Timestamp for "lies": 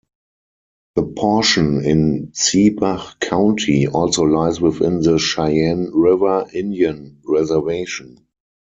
4.23-4.59